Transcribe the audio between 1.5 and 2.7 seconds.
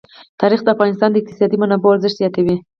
منابعو ارزښت زیاتوي.